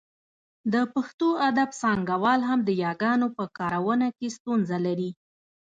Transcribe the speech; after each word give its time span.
د 0.73 0.75
پښتو 0.93 1.27
ادب 1.49 1.69
څانګوال 1.81 2.39
هم 2.49 2.59
د 2.67 2.69
یاګانو 2.83 3.27
په 3.37 3.43
کارونه 3.57 4.07
کې 4.17 4.27
ستونزه 4.37 4.77
لري 4.85 5.11